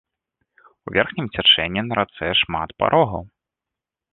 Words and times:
У 0.87 0.93
верхнім 0.95 1.27
цячэнні 1.35 1.81
на 1.91 1.99
рацэ 2.01 2.33
шмат 2.41 2.69
парогаў. 2.81 3.23